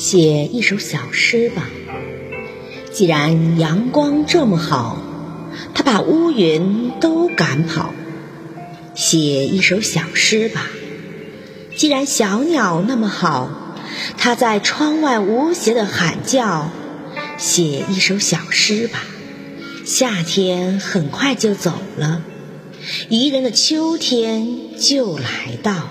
[0.00, 1.68] 写一首小诗吧。
[2.90, 4.96] 既然阳光这么好，
[5.74, 7.92] 它把乌云都赶跑。
[8.94, 10.68] 写一首小诗吧。
[11.76, 13.76] 既然小鸟那么好，
[14.16, 16.70] 它在窗外无邪的喊叫。
[17.36, 19.04] 写一首小诗吧。
[19.84, 22.22] 夏天很快就走了，
[23.10, 25.90] 宜人的秋天就来到。